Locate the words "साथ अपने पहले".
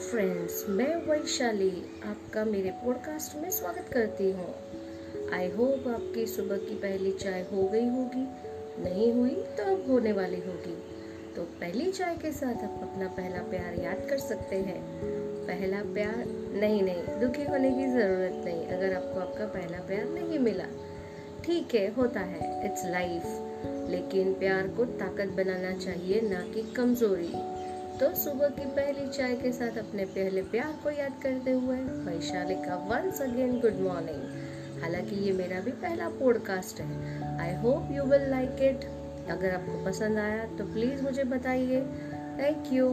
29.52-30.42